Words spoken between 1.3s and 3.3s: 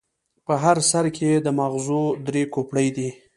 یې د ماغزو درې کوپړۍ دي.